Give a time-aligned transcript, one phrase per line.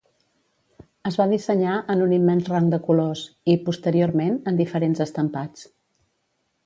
[1.09, 3.21] Es va dissenyar en un immens rang de colors
[3.55, 5.69] i, posteriorment, en diferents estampats.